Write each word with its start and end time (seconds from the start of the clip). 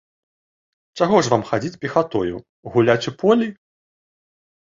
Чаго 1.01 1.17
ж 1.25 1.31
вам 1.33 1.43
хадзіць 1.49 1.79
пехатою, 1.83 2.35
гуляць 2.77 3.09
у 3.11 3.13
полі? 3.25 3.47